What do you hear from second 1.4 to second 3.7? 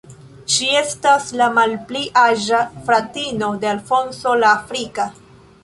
la malpli aĝa fratino